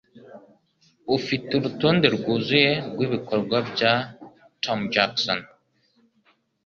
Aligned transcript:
Ufite 1.17 1.49
urutonde 1.55 2.05
rwuzuye 2.15 2.71
rwibikorwa 2.91 3.57
bya 3.71 3.93
Tom 4.63 4.79
Jackson? 4.93 5.39